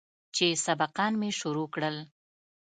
[0.35, 1.97] چې سبقان مې شروع کړل.